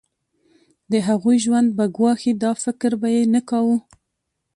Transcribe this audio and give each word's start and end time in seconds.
د 0.91 0.93
هغوی 1.07 1.37
ژوند 1.45 1.69
به 1.77 1.85
ګواښي 1.95 2.31
دا 2.43 2.51
فکر 2.63 2.91
به 3.01 3.07
یې 3.15 3.23
نه 3.33 3.41
کاوه. 3.49 3.77